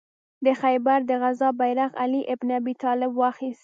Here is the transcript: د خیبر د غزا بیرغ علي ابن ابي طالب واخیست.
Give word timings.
د 0.45 0.47
خیبر 0.61 0.99
د 1.09 1.11
غزا 1.21 1.49
بیرغ 1.59 1.91
علي 2.03 2.21
ابن 2.33 2.47
ابي 2.59 2.73
طالب 2.83 3.11
واخیست. 3.15 3.59